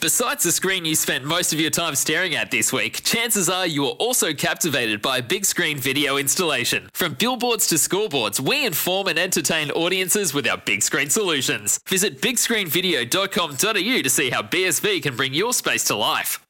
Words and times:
Besides 0.00 0.44
the 0.44 0.52
screen 0.52 0.84
you 0.84 0.94
spent 0.94 1.24
most 1.24 1.52
of 1.52 1.58
your 1.58 1.70
time 1.70 1.96
staring 1.96 2.36
at 2.36 2.52
this 2.52 2.72
week, 2.72 3.02
chances 3.02 3.48
are 3.48 3.66
you 3.66 3.82
were 3.82 3.88
also 3.98 4.32
captivated 4.32 5.02
by 5.02 5.18
a 5.18 5.22
big 5.22 5.44
screen 5.44 5.76
video 5.76 6.16
installation. 6.16 6.88
From 6.92 7.14
billboards 7.14 7.66
to 7.66 7.74
scoreboards, 7.74 8.38
we 8.38 8.64
inform 8.64 9.08
and 9.08 9.18
entertain 9.18 9.72
audiences 9.72 10.32
with 10.32 10.46
our 10.46 10.56
big 10.56 10.84
screen 10.84 11.10
solutions. 11.10 11.80
Visit 11.88 12.20
bigscreenvideo.com.au 12.20 14.02
to 14.02 14.10
see 14.10 14.30
how 14.30 14.42
BSV 14.42 15.02
can 15.02 15.16
bring 15.16 15.34
your 15.34 15.52
space 15.52 15.82
to 15.86 15.96
life. 15.96 16.46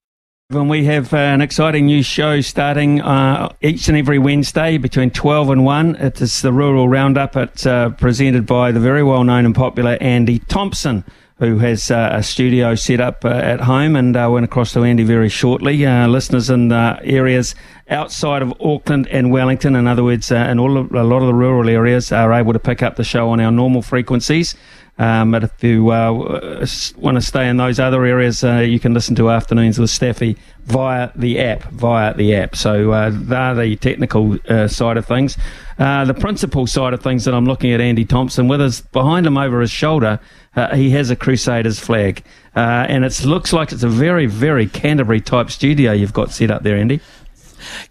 And 0.51 0.69
we 0.69 0.85
have 0.85 1.15
uh, 1.15 1.17
an 1.17 1.41
exciting 1.41 1.87
new 1.87 2.03
show 2.03 2.43
starting 2.43 3.01
uh, 3.01 3.55
each 3.63 3.89
and 3.89 3.97
every 3.97 4.19
Wednesday 4.19 4.77
between 4.77 5.11
12 5.11 5.51
and 5.51 5.65
1. 5.65 5.97
It 5.97 6.21
is 6.21 6.43
the 6.43 6.53
Rural 6.53 6.87
Roundup. 6.87 7.35
It's 7.35 7.65
uh, 7.65 7.91
presented 7.91 8.45
by 8.45 8.73
the 8.73 8.81
very 8.81 9.03
well 9.03 9.25
known 9.25 9.47
and 9.47 9.55
popular 9.55 9.97
Andy 10.03 10.39
Thompson 10.39 11.03
who 11.39 11.59
has 11.59 11.91
uh, 11.91 12.11
a 12.13 12.23
studio 12.23 12.75
set 12.75 13.01
up 13.01 13.25
uh, 13.25 13.29
at 13.29 13.61
home, 13.61 13.95
and 13.95 14.17
uh, 14.17 14.29
went 14.31 14.45
across 14.45 14.73
to 14.73 14.83
Andy 14.83 15.05
very 15.05 15.29
shortly. 15.29 15.87
Uh, 15.87 16.09
listeners 16.09 16.51
in 16.51 16.73
uh, 16.73 16.99
areas 17.03 17.55
outside 17.89 18.43
of 18.43 18.53
Auckland 18.61 19.07
and 19.09 19.31
Wellington, 19.31 19.77
in 19.77 19.87
other 19.87 20.03
words, 20.03 20.33
uh, 20.33 20.37
in 20.37 20.59
all 20.59 20.77
of, 20.77 20.93
a 20.93 21.05
lot 21.05 21.23
of 21.23 21.27
the 21.27 21.35
rural 21.35 21.69
areas, 21.69 22.11
are 22.11 22.33
able 22.33 22.53
to 22.53 22.59
pick 22.59 22.83
up 22.83 22.97
the 22.97 23.05
show 23.05 23.31
on 23.31 23.41
our 23.41 23.53
normal 23.53 23.83
frequencies. 23.83 24.57
Um, 24.99 25.31
but 25.31 25.45
if 25.45 25.63
you 25.63 25.85
want 25.85 27.15
to 27.15 27.21
stay 27.21 27.49
in 27.49 27.57
those 27.57 27.79
other 27.79 28.05
areas, 28.05 28.43
you 28.43 28.81
can 28.81 28.95
listen 28.95 29.15
to 29.17 29.31
Afternoons 29.31 29.79
with 29.79 29.91
Staffy 29.91 30.37
via 30.65 31.11
the 31.15 31.39
app. 31.39 31.63
Via 31.71 32.15
the 32.15 32.35
app. 32.35 32.57
So 32.57 33.11
they're 33.11 33.55
the 33.55 33.77
technical 33.77 34.39
side 34.69 34.97
of 34.97 35.07
things. 35.07 35.37
the 35.77 36.17
principal 36.19 36.67
side 36.67 36.95
of 36.95 37.03
things 37.03 37.25
that 37.27 37.35
I'm 37.35 37.47
looking 37.47 37.73
at 37.73 37.81
Andy 37.81 38.05
Thompson 38.05 38.49
with 38.49 38.61
is 38.61 38.81
behind 38.81 39.27
him 39.27 39.39
over 39.39 39.61
his 39.61 39.71
shoulder 39.71 40.19
uh, 40.59 40.75
he 40.75 40.91
has 40.91 41.11
a 41.11 41.17
Crusaders 41.17 41.79
flag. 41.79 42.25
Uh, 42.57 42.87
and 42.89 43.05
it 43.05 43.25
looks 43.25 43.53
like 43.53 43.73
it's 43.73 43.85
a 43.85 43.89
very, 43.89 44.27
very 44.27 44.67
Canterbury 44.67 45.21
type 45.21 45.51
studio 45.51 45.93
you've 45.93 46.13
got 46.13 46.33
set 46.33 46.51
up 46.51 46.63
there, 46.63 46.77
Andy. 46.77 47.01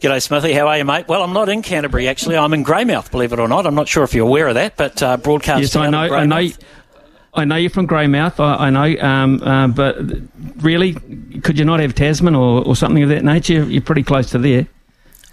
G'day, 0.02 0.22
Smithy. 0.22 0.54
How 0.54 0.68
are 0.68 0.78
you, 0.78 0.86
mate? 0.86 1.08
Well, 1.08 1.24
I'm 1.24 1.34
not 1.34 1.50
in 1.50 1.62
Canterbury, 1.62 2.08
actually. 2.08 2.36
I'm 2.36 2.54
in 2.54 2.64
Greymouth, 2.64 3.12
believe 3.12 3.32
it 3.32 3.40
or 3.40 3.48
not. 3.48 3.66
I'm 3.66 3.76
not 3.76 3.88
sure 3.88 4.04
if 4.04 4.14
you're 4.14 4.28
aware 4.28 4.48
of 4.48 4.56
that, 4.56 4.76
but 4.76 5.02
uh, 5.02 5.18
broadcast. 5.18 5.62
Yes, 5.62 5.76
I 5.76 5.90
know. 5.90 6.14
I 6.14 6.26
know. 6.26 6.50
I 7.38 7.46
know 7.46 7.56
you're 7.56 7.70
from 7.70 7.88
Greymouth. 7.88 8.40
I, 8.40 8.68
I 8.68 8.70
know, 8.72 9.00
um, 9.02 9.42
uh, 9.44 9.68
but 9.68 9.96
really, 10.58 10.94
could 11.42 11.58
you 11.60 11.66
not 11.66 11.80
have 11.80 11.94
Tasman 11.94 12.36
or, 12.36 12.66
or 12.66 12.76
something 12.76 13.04
of 13.04 13.10
that 13.10 13.24
nature? 13.24 13.64
You're 13.64 13.82
pretty 13.82 14.04
close 14.04 14.32
to 14.32 14.40
there. 14.40 14.68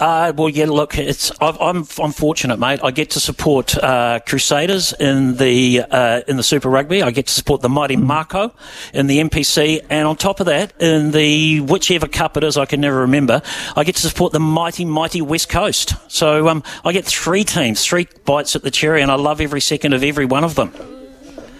Uh, 0.00 0.32
well, 0.36 0.48
yeah. 0.48 0.66
Look, 0.66 0.98
it's 0.98 1.30
i 1.40 1.48
am 1.60 1.86
I'm 2.02 2.12
fortunate, 2.12 2.58
mate. 2.58 2.80
I 2.82 2.90
get 2.90 3.10
to 3.10 3.20
support 3.20 3.78
uh, 3.78 4.18
Crusaders 4.26 4.92
in 4.92 5.36
the 5.36 5.82
uh, 5.88 6.22
in 6.26 6.36
the 6.36 6.42
Super 6.42 6.68
Rugby. 6.68 7.00
I 7.00 7.12
get 7.12 7.28
to 7.28 7.32
support 7.32 7.62
the 7.62 7.68
mighty 7.68 7.96
mm-hmm. 7.96 8.58
In 8.98 9.06
the 9.06 9.18
NPC, 9.20 9.86
and 9.88 10.08
on 10.08 10.16
top 10.16 10.40
of 10.40 10.46
that, 10.46 10.72
in 10.80 11.12
the 11.12 11.60
whichever 11.60 12.08
cup 12.08 12.36
it 12.36 12.42
is, 12.42 12.56
I 12.56 12.66
can 12.66 12.80
never 12.80 13.02
remember. 13.02 13.40
I 13.76 13.84
get 13.84 13.94
to 13.96 14.02
support 14.02 14.32
the 14.32 14.40
mighty 14.40 14.84
mighty 14.84 15.22
West 15.22 15.48
Coast. 15.48 15.94
So 16.08 16.48
um, 16.48 16.64
I 16.84 16.92
get 16.92 17.04
three 17.04 17.44
teams, 17.44 17.84
three 17.84 18.08
bites 18.24 18.56
at 18.56 18.62
the 18.62 18.72
cherry, 18.72 19.00
and 19.00 19.12
I 19.12 19.14
love 19.14 19.40
every 19.40 19.60
second 19.60 19.92
of 19.92 20.02
every 20.02 20.24
one 20.24 20.42
of 20.42 20.56
them. 20.56 20.72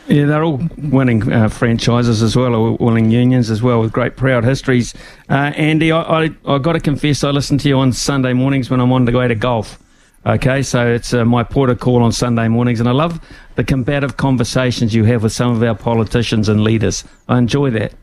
Yeah, 0.07 0.27
they're 0.27 0.45
all 0.45 0.61
winning 0.77 1.33
uh, 1.33 1.49
franchises 1.49 2.23
as 2.23 2.37
well, 2.37 2.55
or 2.55 2.77
winning 2.77 3.11
unions 3.11 3.51
as 3.51 3.63
well, 3.63 3.81
with 3.81 3.93
great 3.93 4.17
proud 4.17 4.45
histories. 4.45 4.93
Uh, 5.31 5.53
Andy, 5.57 5.93
I, 5.93 6.25
I, 6.25 6.31
I 6.47 6.59
got 6.59 6.75
to 6.75 6.81
confess, 6.81 7.25
I 7.25 7.31
listen 7.31 7.57
to 7.59 7.69
you 7.69 7.79
on 7.79 7.93
Sunday 7.93 8.35
mornings 8.35 8.69
when 8.69 8.81
I'm 8.81 8.93
on 8.93 9.07
the 9.07 9.13
way 9.13 9.29
to 9.29 9.35
golf. 9.35 9.79
Okay, 10.27 10.63
so 10.63 10.87
it's 10.87 11.15
uh, 11.15 11.25
my 11.25 11.43
porter 11.43 11.75
call 11.75 12.03
on 12.03 12.13
Sunday 12.13 12.49
mornings, 12.49 12.81
and 12.81 12.89
I 12.89 12.93
love 12.93 13.19
the 13.55 13.65
combative 13.65 14.19
conversations 14.19 14.95
you 14.95 15.05
have 15.05 15.23
with 15.23 15.33
some 15.33 15.53
of 15.53 15.63
our 15.63 15.75
politicians 15.75 16.49
and 16.51 16.63
leaders. 16.63 17.05
I 17.29 17.39
enjoy 17.39 17.71
that. 17.71 17.95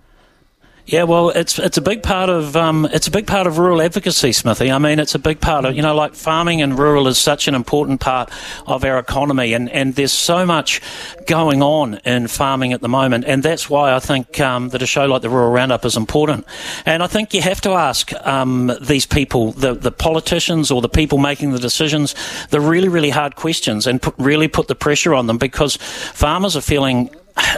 Yeah, 0.88 1.04
well, 1.04 1.30
it's 1.30 1.60
it's 1.60 1.78
a 1.78 1.82
big 1.82 2.02
part 2.02 2.30
of 2.30 2.58
um, 2.58 2.86
it's 2.92 3.08
a 3.08 3.12
big 3.12 3.28
part 3.28 3.46
of 3.46 3.60
rural 3.60 3.82
advocacy, 3.82 4.32
Smithy. 4.32 4.72
I 4.72 4.80
mean, 4.80 5.00
it's 5.00 5.14
a 5.14 5.20
big 5.20 5.40
part 5.40 5.64
of 5.64 5.76
you 5.76 5.82
know, 5.82 5.94
like 5.94 6.16
farming 6.16 6.62
and 6.62 6.78
rural 6.78 7.08
is 7.08 7.20
such 7.20 7.48
an 7.48 7.54
important 7.54 8.02
part 8.02 8.32
of 8.66 8.84
our 8.84 8.98
economy, 8.98 9.54
and, 9.54 9.70
and 9.70 9.94
there's 9.96 10.12
so 10.12 10.46
much 10.46 10.82
going 11.28 11.62
on 11.62 11.96
in 12.04 12.28
farming 12.28 12.74
at 12.74 12.82
the 12.82 12.90
moment, 12.90 13.26
and 13.26 13.44
that's 13.44 13.70
why 13.70 13.94
I 13.94 14.00
think 14.00 14.40
um, 14.40 14.70
that 14.70 14.82
a 14.82 14.88
show 14.88 15.06
like 15.06 15.22
the 15.22 15.30
Rural 15.30 15.52
Roundup 15.52 15.86
is 15.86 15.96
important. 15.96 16.46
And 16.86 17.04
I 17.04 17.08
think 17.08 17.34
you 17.34 17.42
have 17.42 17.62
to 17.62 17.72
ask 17.72 18.12
um, 18.26 18.72
these 18.82 19.06
people, 19.06 19.52
the 19.52 19.76
the 19.76 19.92
politicians 19.92 20.72
or 20.72 20.82
the 20.82 20.90
people 20.90 21.20
making 21.20 21.52
the 21.52 21.60
decisions, 21.60 22.16
the 22.50 22.60
really 22.60 22.90
really 22.90 23.12
hard 23.12 23.36
questions, 23.36 23.86
and 23.86 24.02
put, 24.02 24.16
really 24.18 24.48
put 24.48 24.68
the 24.68 24.76
pressure 24.76 25.14
on 25.14 25.28
them 25.28 25.38
because 25.38 25.76
farmers 25.76 26.56
are 26.58 26.62
feeling 26.62 27.12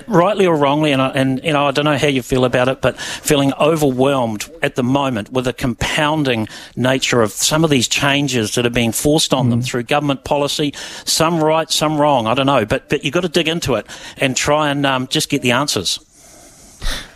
rightly 0.08 0.46
or 0.46 0.56
wrongly, 0.56 0.92
and, 0.92 1.02
and 1.02 1.44
you 1.44 1.54
know, 1.54 1.68
I 1.68 1.72
don't 1.72 1.86
know 1.86 1.98
how 1.98 2.08
you 2.08 2.22
feel 2.22 2.46
about 2.46 2.68
it, 2.68 2.82
but 2.82 2.98
feeling 3.00 3.54
overwhelmed 3.60 4.50
at 4.62 4.76
the 4.76 4.84
moment 4.84 5.32
with 5.32 5.46
the 5.46 5.54
compounding 5.54 6.48
nature 6.76 7.22
of 7.22 7.32
some 7.32 7.64
of 7.64 7.70
these 7.70 7.88
changes 7.88 8.56
that 8.56 8.66
are 8.66 8.72
being 8.72 8.92
forced 8.92 9.34
on 9.34 9.48
mm. 9.48 9.50
them 9.52 9.62
through 9.62 9.84
government 9.84 10.24
policy, 10.24 10.74
some 11.06 11.44
right, 11.44 11.70
some 11.70 12.00
wrong. 12.00 12.28
I 12.28 12.34
don't 12.34 12.46
know, 12.46 12.66
but 12.66 12.90
but 12.90 13.04
you've 13.04 13.14
got 13.14 13.22
to 13.22 13.30
dig 13.30 13.48
into 13.48 13.76
it 13.76 13.88
and 14.18 14.36
try 14.36 14.70
and 14.70 14.86
um, 14.86 15.08
just 15.08 15.30
get 15.30 15.42
the 15.42 15.52
answers. 15.52 16.00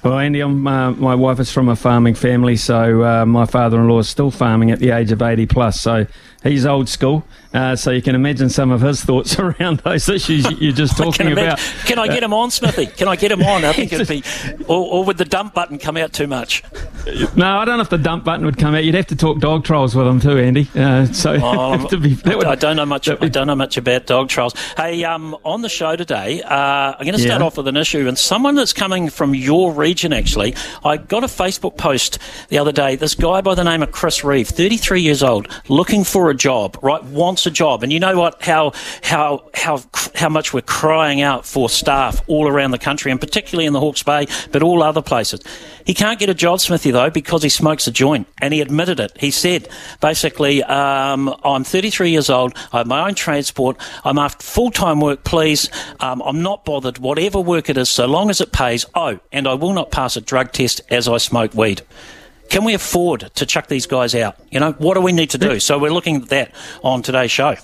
Well, 0.07 0.19
Andy, 0.19 0.41
uh, 0.41 0.47
my 0.47 1.15
wife 1.15 1.37
is 1.41 1.51
from 1.51 1.67
a 1.67 1.75
farming 1.75 2.15
family, 2.15 2.55
so 2.55 3.03
uh, 3.03 3.25
my 3.25 3.45
father-in-law 3.45 3.99
is 3.99 4.07
still 4.07 4.31
farming 4.31 4.71
at 4.71 4.79
the 4.79 4.91
age 4.91 5.11
of 5.11 5.21
80 5.21 5.47
plus. 5.47 5.81
So 5.81 6.07
he's 6.43 6.65
old 6.65 6.87
school. 6.87 7.25
Uh, 7.53 7.75
so 7.75 7.91
you 7.91 8.01
can 8.01 8.15
imagine 8.15 8.49
some 8.49 8.71
of 8.71 8.81
his 8.81 9.01
thoughts 9.05 9.37
around 9.39 9.79
those 9.79 10.07
issues 10.07 10.49
you're 10.61 10.71
just 10.71 10.95
talking 10.97 11.27
can 11.27 11.31
about. 11.33 11.59
Can 11.85 11.99
I 11.99 12.07
get 12.07 12.23
him 12.23 12.33
on, 12.33 12.51
Smithy? 12.51 12.85
Can 12.85 13.07
I 13.07 13.15
get 13.15 13.31
him 13.31 13.43
on? 13.43 13.65
I 13.65 13.73
think 13.73 13.91
it'd 13.91 14.07
be, 14.07 14.23
or, 14.67 14.77
or 14.77 15.03
would 15.05 15.17
the 15.17 15.25
dump 15.25 15.53
button 15.53 15.77
come 15.77 15.97
out 15.97 16.13
too 16.13 16.27
much? 16.27 16.63
No, 17.35 17.57
I 17.57 17.65
don't 17.65 17.77
know 17.77 17.81
if 17.81 17.89
the 17.89 17.97
dump 17.97 18.23
button 18.23 18.45
would 18.45 18.57
come 18.57 18.75
out. 18.75 18.83
You'd 18.85 18.95
have 18.95 19.07
to 19.07 19.15
talk 19.15 19.39
dog 19.39 19.63
trials 19.63 19.95
with 19.95 20.07
him 20.07 20.19
too, 20.19 20.37
Andy. 20.37 20.69
Uh, 20.75 21.05
so 21.05 21.37
oh, 21.41 21.87
be, 21.97 22.17
would, 22.25 22.45
I 22.45 22.55
don't 22.55 22.75
know 22.75 22.85
much. 22.85 23.09
I 23.09 23.15
don't 23.15 23.47
know 23.47 23.55
much 23.55 23.77
about 23.77 24.05
dog 24.05 24.29
trials. 24.29 24.53
Hey, 24.75 25.03
um, 25.03 25.35
on 25.43 25.61
the 25.61 25.69
show 25.69 25.95
today, 25.95 26.41
uh, 26.43 26.95
I'm 26.97 27.05
going 27.05 27.17
to 27.17 27.21
start 27.21 27.41
yeah. 27.41 27.45
off 27.45 27.57
with 27.57 27.67
an 27.67 27.77
issue, 27.77 28.07
and 28.07 28.17
someone 28.17 28.55
that's 28.55 28.73
coming 28.73 29.09
from 29.09 29.35
your 29.35 29.73
region. 29.73 29.96
Actually, 30.05 30.55
I 30.83 30.97
got 30.97 31.23
a 31.23 31.27
Facebook 31.27 31.77
post 31.77 32.19
the 32.49 32.59
other 32.59 32.71
day. 32.71 32.95
This 32.95 33.15
guy 33.15 33.41
by 33.41 33.55
the 33.55 33.63
name 33.63 33.81
of 33.81 33.91
Chris 33.91 34.23
Reeve, 34.23 34.47
33 34.47 35.01
years 35.01 35.23
old, 35.23 35.47
looking 35.69 36.03
for 36.03 36.29
a 36.29 36.35
job. 36.35 36.77
Right, 36.81 37.03
wants 37.03 37.45
a 37.45 37.51
job, 37.51 37.83
and 37.83 37.91
you 37.91 37.99
know 37.99 38.17
what? 38.17 38.41
How 38.43 38.73
how 39.01 39.49
how 39.53 39.81
how 40.15 40.29
much 40.29 40.53
we're 40.53 40.61
crying 40.61 41.21
out 41.21 41.45
for 41.45 41.69
staff 41.69 42.21
all 42.27 42.47
around 42.47 42.71
the 42.71 42.77
country, 42.77 43.11
and 43.11 43.19
particularly 43.19 43.65
in 43.65 43.73
the 43.73 43.79
Hawke's 43.79 44.03
Bay, 44.03 44.27
but 44.51 44.61
all 44.61 44.83
other 44.83 45.01
places. 45.01 45.41
He 45.85 45.93
can't 45.93 46.19
get 46.19 46.29
a 46.29 46.33
job, 46.33 46.59
Smithy, 46.59 46.91
though, 46.91 47.09
because 47.09 47.43
he 47.43 47.49
smokes 47.49 47.87
a 47.87 47.91
joint, 47.91 48.27
and 48.41 48.53
he 48.53 48.61
admitted 48.61 48.99
it. 48.99 49.13
He 49.17 49.31
said, 49.31 49.69
basically, 50.01 50.61
um, 50.63 51.33
I'm 51.43 51.63
33 51.63 52.11
years 52.11 52.29
old, 52.29 52.53
I 52.73 52.79
have 52.79 52.87
my 52.87 53.07
own 53.07 53.15
transport, 53.15 53.77
I'm 54.03 54.17
after 54.17 54.43
full 54.43 54.71
time 54.71 54.99
work, 54.99 55.23
please. 55.23 55.69
Um, 55.99 56.21
I'm 56.21 56.41
not 56.43 56.65
bothered, 56.65 56.97
whatever 56.97 57.39
work 57.39 57.69
it 57.69 57.77
is, 57.77 57.89
so 57.89 58.05
long 58.05 58.29
as 58.29 58.41
it 58.41 58.51
pays. 58.51 58.85
Oh, 58.95 59.19
and 59.31 59.47
I 59.47 59.53
will 59.53 59.73
not 59.77 59.91
pass 59.91 60.17
a 60.17 60.21
drug 60.21 60.51
test 60.51 60.81
as 60.89 61.07
I 61.07 61.17
smoke 61.17 61.53
weed. 61.53 61.83
Can 62.49 62.63
we 62.63 62.73
afford 62.73 63.29
to 63.35 63.45
chuck 63.45 63.67
these 63.67 63.85
guys 63.85 64.15
out? 64.15 64.35
You 64.51 64.59
know, 64.59 64.71
what 64.73 64.95
do 64.95 65.01
we 65.01 65.11
need 65.11 65.29
to 65.31 65.37
do? 65.37 65.59
So 65.59 65.77
we're 65.77 65.91
looking 65.91 66.23
at 66.23 66.29
that 66.29 66.55
on 66.81 67.03
today's 67.03 67.31
show. 67.31 67.55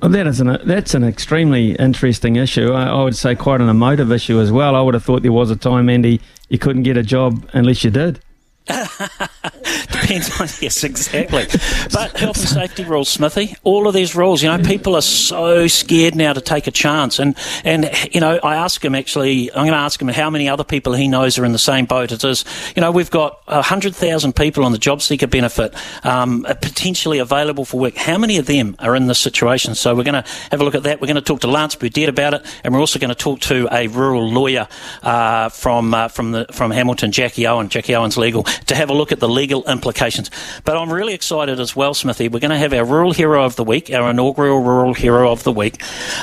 Well, 0.00 0.10
that 0.10 0.26
is 0.26 0.40
an, 0.40 0.58
that's 0.64 0.94
an 0.94 1.04
extremely 1.04 1.76
interesting 1.76 2.34
issue. 2.34 2.72
I, 2.72 2.88
I, 2.88 3.04
would 3.04 3.14
say 3.14 3.36
quite 3.36 3.60
an 3.60 3.68
emotive 3.68 4.10
issue 4.10 4.40
as 4.40 4.50
well. 4.50 4.74
I 4.74 4.80
would 4.80 4.94
have 4.94 5.04
thought 5.04 5.22
there 5.22 5.30
was 5.30 5.50
a 5.50 5.56
time, 5.56 5.88
Andy, 5.88 6.20
you 6.48 6.58
couldn't 6.58 6.82
get 6.82 6.96
a 6.96 7.04
job 7.04 7.48
unless 7.52 7.84
you 7.84 7.90
did. 7.90 8.18
Depends 8.68 10.40
on 10.40 10.46
yes, 10.60 10.84
exactly. 10.84 11.46
But 11.92 12.16
health 12.16 12.38
and 12.38 12.48
safety 12.48 12.84
rules, 12.84 13.08
Smithy. 13.08 13.56
All 13.64 13.88
of 13.88 13.94
these 13.94 14.14
rules, 14.14 14.40
you 14.40 14.48
know, 14.48 14.62
people 14.62 14.94
are 14.94 15.02
so 15.02 15.66
scared 15.66 16.14
now 16.14 16.32
to 16.32 16.40
take 16.40 16.68
a 16.68 16.70
chance. 16.70 17.18
And 17.18 17.36
and 17.64 17.90
you 18.12 18.20
know, 18.20 18.38
I 18.42 18.54
ask 18.54 18.84
him 18.84 18.94
actually. 18.94 19.50
I'm 19.50 19.62
going 19.62 19.72
to 19.72 19.76
ask 19.76 20.00
him 20.00 20.06
how 20.08 20.30
many 20.30 20.48
other 20.48 20.62
people 20.62 20.92
he 20.92 21.08
knows 21.08 21.38
are 21.38 21.44
in 21.44 21.50
the 21.50 21.58
same 21.58 21.86
boat 21.86 22.12
as 22.12 22.24
us. 22.24 22.44
You 22.76 22.82
know, 22.82 22.92
we've 22.92 23.10
got 23.10 23.40
hundred 23.48 23.96
thousand 23.96 24.36
people 24.36 24.64
on 24.64 24.70
the 24.70 24.78
job 24.78 25.02
seeker 25.02 25.26
benefit, 25.26 25.74
um, 26.04 26.46
potentially 26.62 27.18
available 27.18 27.64
for 27.64 27.80
work. 27.80 27.96
How 27.96 28.16
many 28.16 28.38
of 28.38 28.46
them 28.46 28.76
are 28.78 28.94
in 28.94 29.08
this 29.08 29.18
situation? 29.18 29.74
So 29.74 29.94
we're 29.96 30.04
going 30.04 30.22
to 30.22 30.30
have 30.52 30.60
a 30.60 30.64
look 30.64 30.76
at 30.76 30.84
that. 30.84 31.00
We're 31.00 31.08
going 31.08 31.16
to 31.16 31.20
talk 31.20 31.40
to 31.40 31.48
Lance 31.48 31.74
Burdett 31.74 32.08
about 32.08 32.34
it, 32.34 32.46
and 32.62 32.72
we're 32.72 32.80
also 32.80 33.00
going 33.00 33.08
to 33.08 33.16
talk 33.16 33.40
to 33.40 33.68
a 33.72 33.88
rural 33.88 34.30
lawyer 34.30 34.68
uh, 35.02 35.48
from 35.48 35.94
uh, 35.94 36.06
from 36.06 36.30
the 36.30 36.46
from 36.52 36.70
Hamilton, 36.70 37.10
Jackie 37.10 37.48
Owen, 37.48 37.68
Jackie 37.68 37.96
Owen's 37.96 38.16
legal 38.16 38.46
to 38.66 38.74
have 38.74 38.90
a 38.90 38.92
look 38.92 39.12
at 39.12 39.20
the 39.20 39.28
legal 39.28 39.64
implications. 39.70 40.30
But 40.64 40.76
I'm 40.76 40.92
really 40.92 41.14
excited 41.14 41.60
as 41.60 41.76
well, 41.76 41.94
Smithy. 41.94 42.28
We're 42.28 42.40
going 42.40 42.50
to 42.50 42.58
have 42.58 42.72
our 42.72 42.84
Rural 42.84 43.12
Hero 43.12 43.44
of 43.44 43.56
the 43.56 43.64
Week, 43.64 43.90
our 43.90 44.10
inaugural 44.10 44.62
Rural 44.62 44.94
Hero 44.94 45.30
of 45.30 45.42
the 45.44 45.52
Week. 45.52 45.82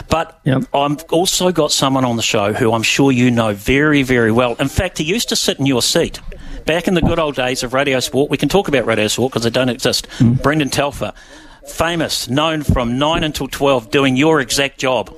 But 0.09 0.39
yep. 0.43 0.63
I've 0.73 1.03
also 1.11 1.51
got 1.51 1.71
someone 1.71 2.05
on 2.05 2.15
the 2.15 2.21
show 2.21 2.53
who 2.53 2.73
I'm 2.73 2.83
sure 2.83 3.11
you 3.11 3.31
know 3.31 3.53
very, 3.53 4.03
very 4.03 4.31
well. 4.31 4.55
In 4.55 4.69
fact, 4.69 4.97
he 4.97 5.03
used 5.03 5.29
to 5.29 5.35
sit 5.35 5.59
in 5.59 5.65
your 5.65 5.81
seat. 5.81 6.19
Back 6.65 6.87
in 6.87 6.93
the 6.93 7.01
good 7.01 7.19
old 7.19 7.35
days 7.35 7.63
of 7.63 7.73
Radio 7.73 7.99
Sport, 7.99 8.29
we 8.29 8.37
can 8.37 8.49
talk 8.49 8.67
about 8.67 8.85
Radio 8.85 9.07
Sport 9.07 9.31
because 9.31 9.43
they 9.43 9.49
don't 9.49 9.69
exist. 9.69 10.07
Mm. 10.19 10.41
Brendan 10.41 10.69
Telfer, 10.69 11.13
famous, 11.67 12.29
known 12.29 12.63
from 12.63 12.99
9 12.99 13.23
until 13.23 13.47
12, 13.47 13.89
doing 13.89 14.15
your 14.15 14.39
exact 14.39 14.77
job. 14.79 15.09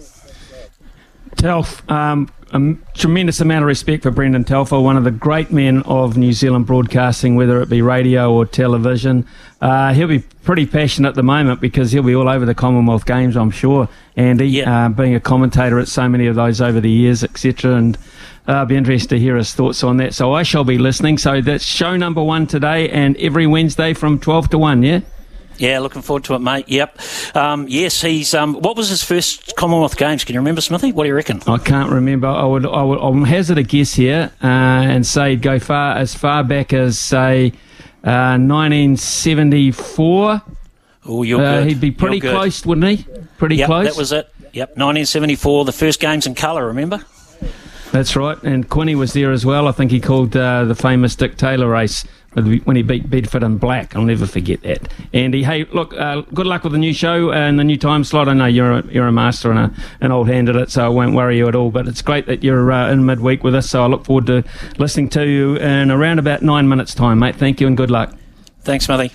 Telf, 1.35 1.89
um, 1.91 2.29
a 2.51 2.75
tremendous 2.93 3.39
amount 3.39 3.63
of 3.63 3.67
respect 3.67 4.03
for 4.03 4.11
Brendan 4.11 4.43
Telfer, 4.43 4.79
one 4.79 4.97
of 4.97 5.03
the 5.03 5.11
great 5.11 5.51
men 5.51 5.81
of 5.83 6.17
New 6.17 6.33
Zealand 6.33 6.65
broadcasting, 6.65 7.35
whether 7.35 7.61
it 7.61 7.69
be 7.69 7.81
radio 7.81 8.31
or 8.33 8.45
television. 8.45 9.25
Uh, 9.61 9.93
he'll 9.93 10.07
be 10.07 10.19
pretty 10.19 10.65
passionate 10.65 11.09
at 11.09 11.15
the 11.15 11.23
moment 11.23 11.61
because 11.61 11.91
he'll 11.91 12.03
be 12.03 12.15
all 12.15 12.27
over 12.27 12.45
the 12.45 12.55
Commonwealth 12.55 13.05
Games, 13.05 13.37
I'm 13.37 13.51
sure. 13.51 13.87
Andy, 14.17 14.47
yeah. 14.47 14.85
uh, 14.85 14.89
being 14.89 15.15
a 15.15 15.19
commentator 15.19 15.79
at 15.79 15.87
so 15.87 16.09
many 16.09 16.27
of 16.27 16.35
those 16.35 16.59
over 16.59 16.81
the 16.81 16.89
years, 16.89 17.23
etc. 17.23 17.75
And 17.75 17.97
uh, 18.47 18.53
I'll 18.53 18.65
be 18.65 18.75
interested 18.75 19.09
to 19.09 19.19
hear 19.19 19.37
his 19.37 19.53
thoughts 19.53 19.83
on 19.83 19.97
that. 19.97 20.13
So 20.13 20.33
I 20.33 20.43
shall 20.43 20.63
be 20.63 20.77
listening. 20.77 21.17
So 21.17 21.41
that's 21.41 21.63
show 21.63 21.95
number 21.95 22.23
one 22.23 22.47
today 22.47 22.89
and 22.89 23.15
every 23.17 23.47
Wednesday 23.47 23.93
from 23.93 24.19
12 24.19 24.49
to 24.49 24.57
1, 24.57 24.83
yeah? 24.83 25.01
Yeah, 25.61 25.77
looking 25.77 26.01
forward 26.01 26.23
to 26.23 26.33
it, 26.33 26.39
mate. 26.39 26.67
Yep. 26.69 26.97
Um, 27.35 27.67
yes, 27.69 28.01
he's. 28.01 28.33
Um, 28.33 28.55
what 28.55 28.75
was 28.75 28.89
his 28.89 29.03
first 29.03 29.55
Commonwealth 29.55 29.95
Games? 29.95 30.23
Can 30.23 30.33
you 30.33 30.39
remember, 30.39 30.59
Smithy? 30.59 30.91
What 30.91 31.03
do 31.03 31.09
you 31.09 31.15
reckon? 31.15 31.39
I 31.45 31.59
can't 31.59 31.91
remember. 31.91 32.25
I 32.25 32.45
would. 32.45 32.65
I 32.65 32.81
would. 32.81 32.97
I'll 32.97 33.23
hazard 33.23 33.59
a 33.59 33.63
guess 33.63 33.93
here 33.93 34.31
uh, 34.43 34.47
and 34.47 35.05
say 35.05 35.29
he'd 35.31 35.43
go 35.43 35.59
far 35.59 35.97
as 35.97 36.15
far 36.15 36.43
back 36.43 36.73
as 36.73 36.97
say 36.97 37.53
uh, 38.03 38.39
1974. 38.39 40.41
Oh, 41.05 41.21
you're 41.21 41.39
uh, 41.39 41.59
good. 41.59 41.67
He'd 41.67 41.79
be 41.79 41.91
pretty 41.91 42.19
close, 42.19 42.65
wouldn't 42.65 42.97
he? 42.97 43.05
Pretty 43.37 43.57
yep, 43.57 43.67
close. 43.67 43.85
That 43.85 43.97
was 43.97 44.11
it. 44.11 44.33
Yep, 44.53 44.69
1974, 44.69 45.65
the 45.65 45.71
first 45.71 45.99
games 45.99 46.25
in 46.25 46.33
colour. 46.33 46.65
Remember? 46.65 47.05
That's 47.91 48.15
right. 48.15 48.41
And 48.41 48.67
Quinny 48.67 48.95
was 48.95 49.13
there 49.13 49.31
as 49.31 49.45
well. 49.45 49.67
I 49.67 49.73
think 49.73 49.91
he 49.91 49.99
called 49.99 50.35
uh, 50.35 50.65
the 50.65 50.75
famous 50.75 51.15
Dick 51.15 51.35
Tayler 51.35 51.71
race 51.71 52.03
when 52.33 52.75
he 52.75 52.81
beat 52.81 53.09
Bedford 53.09 53.43
in 53.43 53.57
black. 53.57 53.95
I'll 53.95 54.03
never 54.03 54.25
forget 54.25 54.61
that. 54.61 54.87
Andy, 55.13 55.43
hey, 55.43 55.65
look, 55.65 55.93
uh, 55.93 56.21
good 56.33 56.45
luck 56.45 56.63
with 56.63 56.71
the 56.71 56.79
new 56.79 56.93
show 56.93 57.31
and 57.31 57.59
the 57.59 57.63
new 57.63 57.77
time 57.77 58.03
slot. 58.03 58.29
I 58.29 58.33
know 58.33 58.45
you're 58.45 58.79
a, 58.79 58.85
you're 58.87 59.07
a 59.07 59.11
master 59.11 59.51
and 59.51 59.59
a, 59.59 59.73
an 59.99 60.11
old 60.11 60.27
hand 60.27 60.49
at 60.49 60.55
it, 60.55 60.71
so 60.71 60.85
I 60.85 60.89
won't 60.89 61.13
worry 61.13 61.37
you 61.37 61.47
at 61.47 61.55
all. 61.55 61.71
But 61.71 61.87
it's 61.87 62.01
great 62.01 62.25
that 62.27 62.43
you're 62.43 62.71
uh, 62.71 62.91
in 62.91 63.05
midweek 63.05 63.43
with 63.43 63.55
us, 63.55 63.69
so 63.69 63.83
I 63.83 63.87
look 63.87 64.05
forward 64.05 64.27
to 64.27 64.43
listening 64.77 65.09
to 65.09 65.27
you 65.27 65.57
in 65.57 65.91
around 65.91 66.19
about 66.19 66.41
nine 66.41 66.69
minutes' 66.69 66.95
time, 66.95 67.19
mate. 67.19 67.35
Thank 67.35 67.59
you 67.59 67.67
and 67.67 67.75
good 67.75 67.91
luck. 67.91 68.15
Thanks, 68.63 68.85
Smithy. 68.85 69.11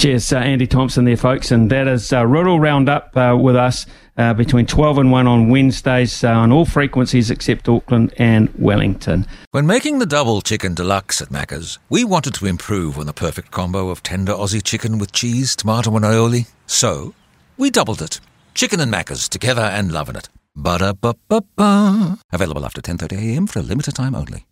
Cheers, 0.00 0.32
uh, 0.32 0.38
Andy 0.38 0.66
Thompson 0.66 1.04
there, 1.04 1.14
folks. 1.14 1.50
And 1.50 1.68
that 1.68 1.86
is 1.86 2.10
uh, 2.10 2.26
Rural 2.26 2.58
Roundup 2.58 3.14
uh, 3.14 3.36
with 3.38 3.54
us 3.54 3.84
uh, 4.16 4.32
between 4.32 4.64
12 4.64 4.96
and 4.96 5.12
1 5.12 5.26
on 5.26 5.50
Wednesdays 5.50 6.24
uh, 6.24 6.30
on 6.30 6.50
all 6.52 6.64
frequencies 6.64 7.30
except 7.30 7.68
Auckland 7.68 8.14
and 8.16 8.48
Wellington. 8.58 9.26
When 9.50 9.66
making 9.66 9.98
the 9.98 10.06
double 10.06 10.40
chicken 10.40 10.72
deluxe 10.72 11.20
at 11.20 11.28
Macca's, 11.28 11.78
we 11.90 12.02
wanted 12.02 12.32
to 12.36 12.46
improve 12.46 12.98
on 12.98 13.04
the 13.04 13.12
perfect 13.12 13.50
combo 13.50 13.90
of 13.90 14.02
tender 14.02 14.32
Aussie 14.32 14.64
chicken 14.64 14.98
with 14.98 15.12
cheese, 15.12 15.54
tomato, 15.54 15.94
and 15.94 16.04
aioli. 16.06 16.48
So, 16.64 17.12
we 17.58 17.68
doubled 17.68 18.00
it. 18.00 18.20
Chicken 18.54 18.80
and 18.80 18.90
Macca's 18.90 19.28
together 19.28 19.60
and 19.60 19.92
loving 19.92 20.16
it. 20.16 20.30
Ba-da-ba-ba-ba. 20.56 22.16
Available 22.32 22.64
after 22.64 22.80
10.30am 22.80 23.50
for 23.50 23.58
a 23.58 23.62
limited 23.62 23.96
time 23.96 24.14
only. 24.14 24.46